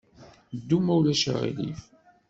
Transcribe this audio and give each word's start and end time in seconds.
Ddu, 0.57 0.77
ma 0.83 0.93
ulac 0.97 1.23
aɣilif. 1.31 1.81